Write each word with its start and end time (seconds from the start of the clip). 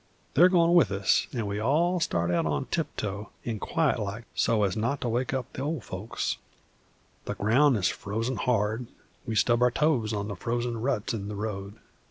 They're 0.33 0.49
goin' 0.49 0.73
with 0.73 0.89
us, 0.91 1.27
an' 1.31 1.45
we 1.45 1.59
all 1.59 1.99
start 1.99 2.31
out 2.31 2.71
tiptoe 2.71 3.29
and 3.45 3.61
quiet 3.61 3.99
like 3.99 4.25
so's 4.33 4.75
not 4.75 4.99
to 5.01 5.09
wake 5.09 5.31
up 5.31 5.53
the 5.53 5.61
ol' 5.61 5.79
folks. 5.79 6.37
The 7.25 7.35
ground 7.35 7.77
is 7.77 7.87
frozen 7.89 8.37
hard; 8.37 8.87
we 9.27 9.35
stub 9.35 9.61
our 9.61 9.69
toes 9.69 10.11
on 10.11 10.27
the 10.27 10.35
frozen 10.35 10.81
ruts 10.81 11.13
in 11.13 11.27
the 11.27 11.35
road. 11.35 11.75